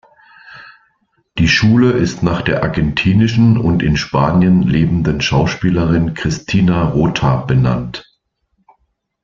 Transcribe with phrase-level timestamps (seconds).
[1.37, 8.03] Die Schule ist nach der argentinischen und in Spanien lebenden Schauspielerin Cristina Rota benannt.